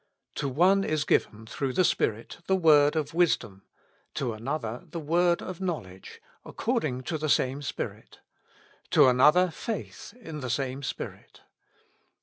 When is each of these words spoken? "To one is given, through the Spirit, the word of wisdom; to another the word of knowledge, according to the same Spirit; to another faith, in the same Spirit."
"To 0.33 0.49
one 0.49 0.83
is 0.83 1.03
given, 1.03 1.45
through 1.45 1.73
the 1.73 1.83
Spirit, 1.85 2.39
the 2.47 2.55
word 2.55 2.95
of 2.95 3.13
wisdom; 3.13 3.61
to 4.15 4.33
another 4.33 4.81
the 4.89 4.99
word 4.99 5.43
of 5.43 5.61
knowledge, 5.61 6.19
according 6.43 7.03
to 7.03 7.19
the 7.19 7.29
same 7.29 7.61
Spirit; 7.61 8.17
to 8.89 9.05
another 9.05 9.51
faith, 9.51 10.15
in 10.19 10.39
the 10.39 10.49
same 10.49 10.81
Spirit." 10.81 11.41